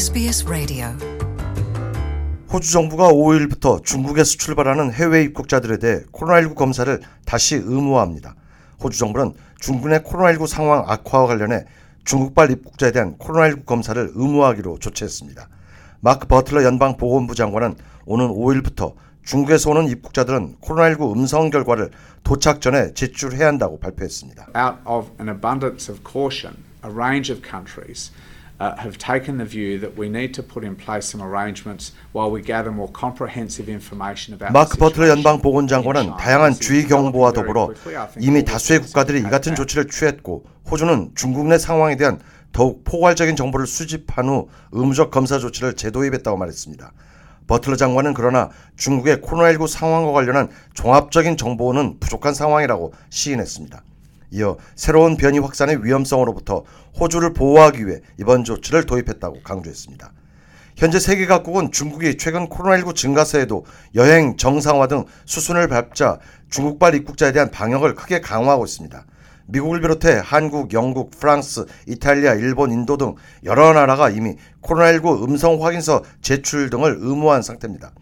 SBS 0.00 0.46
Radio. 0.48 0.86
호주 2.50 2.72
정부가 2.72 3.08
5일부터 3.08 3.84
중국에서 3.84 4.38
출발하는 4.38 4.94
해외 4.94 5.22
입국자들에 5.24 5.76
대해 5.76 6.00
코로나19 6.10 6.54
검사를 6.54 7.00
다시 7.26 7.56
의무화합니다. 7.56 8.34
호주 8.82 8.98
정부는 8.98 9.34
중국 9.58 9.90
내 9.90 9.98
코로나19 9.98 10.46
상황 10.46 10.84
악화와 10.88 11.26
관련해 11.26 11.66
중국발 12.06 12.50
입국자에 12.50 12.92
대한 12.92 13.18
코로나19 13.18 13.66
검사를 13.66 14.10
의무화하기로 14.14 14.78
조치했습니다. 14.78 15.48
마크 16.00 16.26
버틀러 16.26 16.64
연방 16.64 16.96
보건부 16.96 17.34
장관은 17.34 17.74
오는 18.06 18.26
5일부터 18.28 18.94
중국에서 19.22 19.68
오는 19.68 19.86
입국자들은 19.86 20.56
코로나19 20.62 21.14
음성 21.14 21.50
결과를 21.50 21.90
도착 22.24 22.62
전에 22.62 22.94
제출해야 22.94 23.48
한다고 23.48 23.78
발표했습니다. 23.78 24.46
out 24.56 24.78
of 24.86 25.10
an 25.20 25.28
abundance 25.28 25.92
of 25.92 26.00
caution, 26.10 26.56
a 26.86 26.90
range 26.90 27.30
of 27.30 27.46
countries 27.46 28.10
uh, 28.60 28.76
have 28.76 28.98
taken 28.98 29.38
the 29.38 29.44
view 29.44 29.80
that 29.80 29.96
we 29.96 30.08
need 30.08 30.32
to 30.34 30.42
put 30.42 30.62
in 30.62 30.76
place 30.76 31.08
some 31.08 31.22
arrangements 31.24 31.92
while 32.12 32.30
we 32.30 32.42
gather 32.42 32.70
more 32.70 32.90
comprehensive 32.92 33.68
information 33.68 34.34
about 34.34 34.52
마크 34.52 34.76
버틀러 34.76 35.08
연방 35.08 35.40
보건장관은. 35.40 36.16
다양한 36.18 36.52
주의 36.52 36.86
경보와 36.86 37.32
더불어 37.32 37.72
이미 38.18 38.44
다수의 38.44 38.80
국가들이 38.80 39.20
이 39.20 39.22
같은. 39.22 39.54
조치를 39.54 39.88
취했고 39.88 40.44
호주는 40.70 41.12
중국 41.14 41.48
내 41.48 41.58
상황에 41.58 41.96
대한 41.96 42.20
더욱 42.52 42.84
포괄적인 42.84 43.36
정보를 43.36 43.66
수집한 43.66 44.28
후 44.28 44.48
의무적 44.72 45.10
검사 45.10 45.38
조치를 45.38 45.74
재도입했다고 45.74 46.36
말했습니다. 46.36 46.92
버틀러 47.46 47.76
장관은 47.76 48.14
그러나 48.14 48.50
중국의 48.76 49.16
코로나19 49.18 49.66
상황과 49.66 50.12
관련한 50.12 50.50
종합적인 50.74 51.36
정보는 51.36 51.98
부족한 51.98 52.32
상황이라고 52.34 52.92
시인했습니다. 53.08 53.82
이어 54.30 54.56
새로운 54.74 55.16
변이 55.16 55.38
확산의 55.38 55.84
위험성으로부터 55.84 56.64
호주를 56.98 57.32
보호하기 57.32 57.86
위해 57.86 58.00
이번 58.18 58.44
조치를 58.44 58.86
도입했다고 58.86 59.42
강조했습니다. 59.42 60.12
현재 60.76 60.98
세계 60.98 61.26
각국은 61.26 61.72
중국이 61.72 62.16
최근 62.16 62.48
코로나19 62.48 62.94
증가세에도 62.94 63.66
여행 63.96 64.36
정상화 64.36 64.86
등 64.86 65.04
수순을 65.26 65.68
밟자 65.68 66.18
중국발 66.48 66.94
입국자에 66.94 67.32
대한 67.32 67.50
방역을 67.50 67.94
크게 67.94 68.20
강화하고 68.20 68.64
있습니다. 68.64 69.04
미국을 69.46 69.80
비롯해 69.80 70.20
한국, 70.24 70.72
영국, 70.72 71.10
프랑스, 71.10 71.66
이탈리아, 71.86 72.34
일본, 72.34 72.70
인도 72.70 72.96
등 72.96 73.16
여러 73.44 73.72
나라가 73.72 74.08
이미 74.08 74.36
코로나19 74.62 75.28
음성 75.28 75.62
확인서 75.62 76.02
제출 76.22 76.70
등을 76.70 76.96
의무화한 77.00 77.42
상태입니다. 77.42 77.92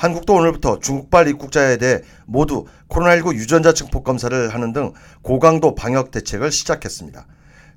한국도 0.00 0.32
오늘부터 0.32 0.78
중국발 0.78 1.28
입국자에 1.28 1.76
대해 1.76 2.00
모두 2.24 2.64
코로나19 2.88 3.34
유전자 3.34 3.74
증폭 3.74 4.02
검사를 4.02 4.48
하는 4.48 4.72
등 4.72 4.94
고강도 5.20 5.74
방역 5.74 6.10
대책을 6.10 6.50
시작했습니다. 6.50 7.26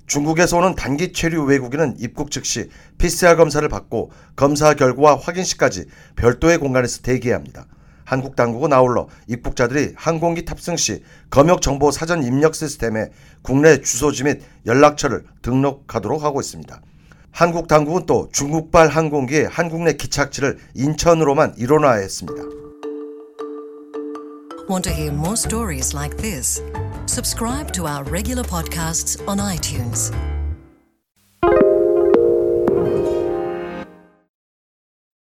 중국에서 0.06 0.56
오는 0.56 0.74
단기 0.74 1.12
체류 1.12 1.44
외국인은 1.44 1.96
입국 1.98 2.30
즉시 2.30 2.70
PCR 2.96 3.36
검사를 3.36 3.68
받고 3.68 4.10
검사 4.36 4.72
결과와 4.72 5.18
확인 5.18 5.44
시까지 5.44 5.84
별도의 6.16 6.56
공간에서 6.56 7.02
대기해야 7.02 7.36
합니다. 7.36 7.66
한국 8.04 8.36
당국은 8.36 8.72
아울러 8.72 9.08
입국자들이 9.26 9.92
항공기 9.94 10.46
탑승 10.46 10.78
시 10.78 11.02
검역 11.28 11.60
정보 11.60 11.90
사전 11.90 12.24
입력 12.24 12.54
시스템에 12.54 13.10
국내 13.42 13.82
주소지 13.82 14.24
및 14.24 14.40
연락처를 14.64 15.24
등록하도록 15.42 16.22
하고 16.22 16.40
있습니다. 16.40 16.80
한국 17.34 17.66
당국은 17.66 18.06
또 18.06 18.28
중국발 18.30 18.86
항공기의 18.86 19.48
한국 19.48 19.82
내 19.82 19.94
기착지를 19.94 20.56
인천으로만 20.74 21.54
일원화했습니다. 21.58 22.42
Want 24.68 24.88
to 24.88 24.94
hear 24.94 25.12
more 25.12 25.34
stories 25.34 25.92
like 25.94 26.16
this? 26.16 26.62
Subscribe 27.06 27.72
to 27.72 27.86
our 27.88 28.04
regular 28.08 28.44
podcasts 28.44 29.20
on 29.28 29.38
iTunes. 29.38 30.12